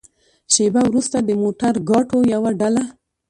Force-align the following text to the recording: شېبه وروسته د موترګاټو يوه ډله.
شېبه 0.53 0.81
وروسته 0.85 1.17
د 1.21 1.29
موترګاټو 1.43 2.19
يوه 2.33 2.51
ډله. 2.59 2.83